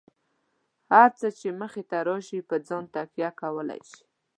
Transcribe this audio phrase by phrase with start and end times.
[0.93, 4.01] هر څه چې مخې ته راشي، په ځان تکیه کولای شئ.